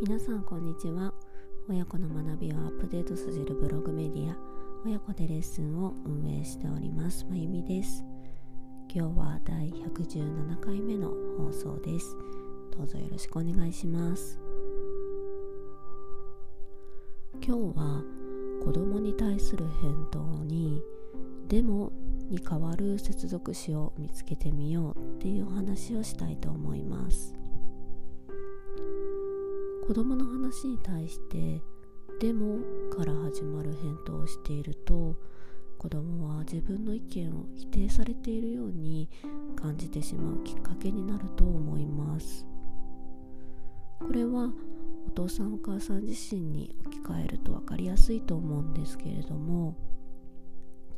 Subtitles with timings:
[0.00, 1.12] 皆さんこんにちは。
[1.68, 4.36] 親子の学びをアップデートさせるブログメディア
[4.86, 8.04] 親子でレッスンを運営しておりますまゆみです。
[8.88, 12.16] 今日は第117回目の放送です。
[12.76, 14.38] どうぞよろしくお願いします。
[17.44, 18.04] 今日は
[18.64, 20.80] 子供に対する返答に
[21.48, 21.90] でも
[22.30, 27.37] に代わる接続詞を見つけてみようっていう話をしたいと思います。
[29.88, 31.62] 子供の話に対して
[32.20, 32.58] 「でも」
[32.94, 35.16] から始まる返答をしていると
[35.78, 39.08] 子供は自分の意見を否定されているように
[39.56, 42.46] 感じてしまうきっかけになると思います。
[43.98, 44.52] これは
[45.06, 49.74] お父さんお母さん自身に置き換えると分かりやすいと思うんですけれども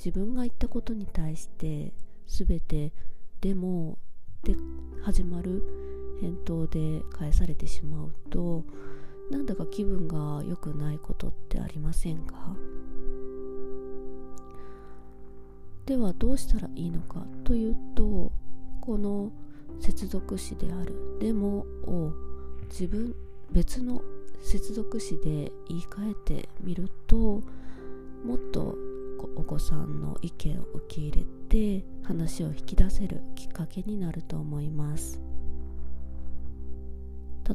[0.05, 1.95] 自分が言ったことに対して
[2.27, 2.93] 全て
[3.41, 3.99] 「でも」
[4.43, 4.57] で
[5.03, 5.90] 始まる
[6.21, 8.65] 返答で返されてしまうと
[9.31, 12.57] なんだか気分が良くないことってありませんか？
[15.87, 18.33] ではどうしたらいいのかというと
[18.81, 19.33] この
[19.81, 22.13] 接続詞である「でも」を
[22.69, 23.15] 自分
[23.51, 24.03] 別の
[24.41, 27.43] 接続詞で言い換えてみると
[28.25, 28.77] もっと
[29.37, 35.30] お子さんの意見を受け入れて話を引き出せるきっかけになると思います。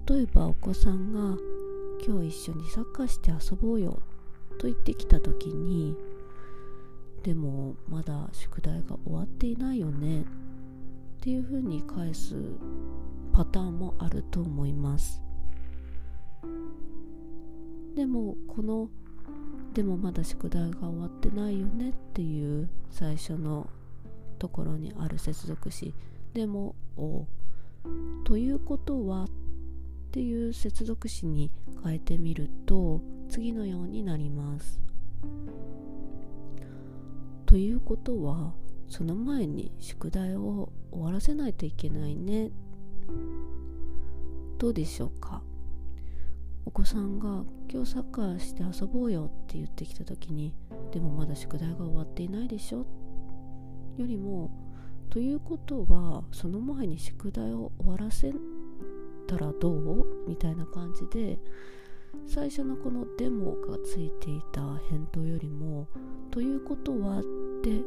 [0.07, 1.37] 例えばお子さんが
[2.05, 4.01] 「今日一緒にサッカーして遊ぼうよ」
[4.59, 5.95] と言ってきた時に
[7.23, 10.25] 「でもまだ宿題が終わっていないよね」っ
[11.21, 12.35] ていうふうに返す
[13.31, 15.21] パターンもあると思います。
[17.95, 18.89] でもこの
[19.73, 23.69] 「でもまだ宿題が終わってないよね」っていう最初の
[24.39, 25.93] ところにある接続詞
[26.35, 27.25] 「でも」を
[28.25, 29.29] 「ということは」
[30.15, 31.51] っていう接続詞に
[31.83, 34.79] 変えてみると次のようになります。
[37.45, 38.53] ということは
[38.87, 42.49] その前に宿題を終わらせないといけないね。
[44.57, 45.43] どうでしょうか？
[46.63, 50.53] お子さんが「今日サッカーして遊ぼうよ」って言ってきた時に
[50.93, 52.85] 「でもまだ宿題が終わっていないでしょ」
[53.99, 54.49] よりも
[55.11, 58.31] 「ということはその前に宿題を終わらせ
[59.25, 60.05] たらどう？
[60.27, 61.39] みたいな感じで
[62.25, 65.87] 最初のこのデモがついていた返答よりも
[66.31, 67.23] 「ということは」っ
[67.61, 67.83] て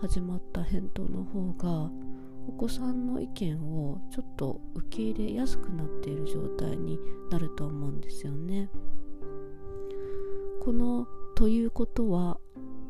[0.00, 1.90] 始まった返答の方が
[2.48, 6.98] お子さんの意見をちょっと受け入れやすくなっている状態に
[7.30, 8.68] なると思うんですよね。
[10.60, 11.06] この
[11.36, 12.40] 「ということは」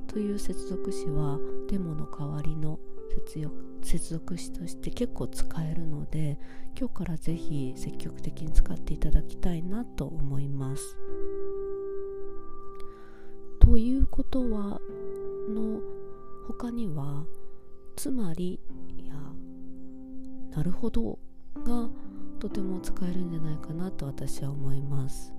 [0.09, 2.79] という接続詞はデモの代わりの
[3.83, 6.39] 接続詞として結構使えるので
[6.79, 10.97] 今日からぜひ積極的に使っていただきたいなと思います。
[13.61, 14.81] ということは
[15.49, 15.81] の
[16.47, 17.25] 他には
[17.97, 18.61] つまり
[18.99, 19.15] や
[20.57, 21.19] なるほど
[21.65, 21.89] が
[22.39, 25.33] とても使えるんじゃないかなと私は思います。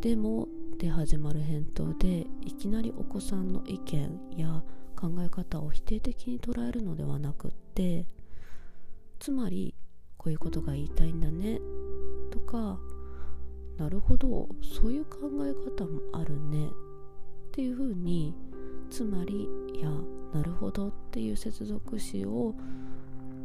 [0.00, 0.48] でも
[0.78, 4.62] で始まる返答でいきなりお子さんの意見や
[5.00, 8.04] 考え方を否定的に捉えるのではなくって
[9.18, 9.74] つまり
[10.16, 11.58] こういうことが言いたいんだね
[12.30, 12.78] とか
[13.78, 16.70] なるほどそういう考え方もあるねっ
[17.52, 18.34] ていうふうに
[18.90, 19.88] つまりいや
[20.34, 22.54] なるほどっていう接続詞を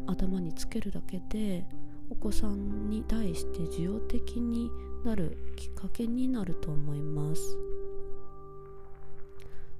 [0.07, 1.65] 頭につけるだけで
[2.09, 4.69] お子さんに対して受容的に
[5.05, 7.41] なるきっかけになると思います。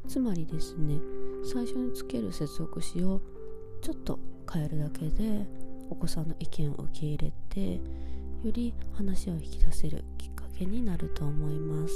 [0.07, 0.99] つまりですね
[1.43, 3.21] 最初につける接続詞を
[3.81, 4.19] ちょっと
[4.51, 5.45] 変えるだけで
[5.89, 11.93] お子さんの意見を受け入れてより話を引き出せるきっかけになると思います。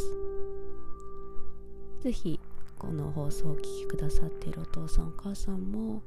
[2.02, 2.40] 是非
[2.78, 6.02] この放送をお聴きくださっているお父さんお母さんも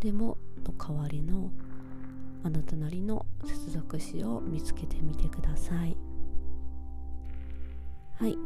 [0.00, 1.50] でもの代わりの
[2.42, 5.96] あなたなりの接続詞を見つけてみてください。
[8.16, 8.38] はい。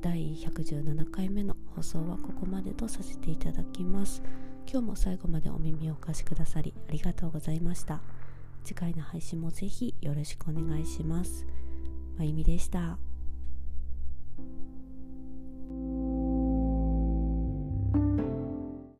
[0.00, 4.22] 第117回目の放送はここまでとさせていただきます。
[4.70, 8.00] 今日も最後までお耳をお貸しくださりありがとうございました。
[8.64, 11.46] 次回の配信もぜひよろしくお願いします。
[12.16, 13.07] まゆみでした。